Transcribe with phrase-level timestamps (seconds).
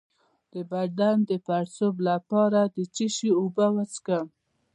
[0.53, 4.27] د بدن د پړسوب لپاره د څه شي اوبه وڅښم؟